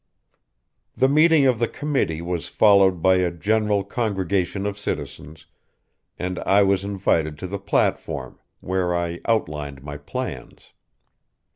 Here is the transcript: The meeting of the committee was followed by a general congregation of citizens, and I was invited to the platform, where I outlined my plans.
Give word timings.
The 0.97 1.07
meeting 1.07 1.45
of 1.45 1.59
the 1.59 1.67
committee 1.67 2.23
was 2.23 2.47
followed 2.47 3.03
by 3.03 3.17
a 3.17 3.29
general 3.29 3.83
congregation 3.83 4.65
of 4.65 4.75
citizens, 4.79 5.45
and 6.17 6.39
I 6.39 6.63
was 6.63 6.83
invited 6.83 7.37
to 7.37 7.45
the 7.45 7.59
platform, 7.59 8.39
where 8.61 8.95
I 8.95 9.19
outlined 9.27 9.83
my 9.83 9.97
plans. 9.97 10.71